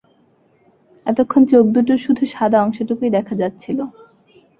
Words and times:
এতক্ষণ 1.05 1.41
চোখদুটোর 1.45 1.97
শুধু 1.97 2.23
সাদা 2.25 2.57
অংশটুকুই 2.63 3.09
দেখা 3.09 3.33
যাচ্ছিল। 3.35 3.79